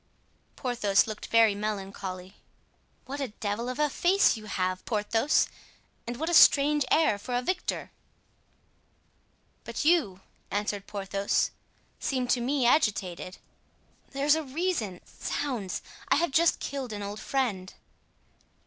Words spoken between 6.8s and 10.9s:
air for a victor!" "But you," answered